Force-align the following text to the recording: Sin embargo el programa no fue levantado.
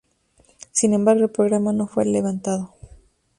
Sin 0.71 0.95
embargo 0.95 1.21
el 1.25 1.29
programa 1.29 1.73
no 1.73 1.85
fue 1.85 2.05
levantado. 2.05 2.73